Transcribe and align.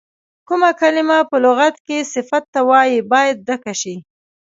کومه 0.47 0.69
کلمه 0.81 1.17
په 1.29 1.37
لغت 1.45 1.75
کې 1.85 1.97
صفت 2.13 2.43
ته 2.53 2.59
وایي 2.69 2.97
باید 3.11 3.35
ډکه 3.47 3.73
شي. 3.81 3.95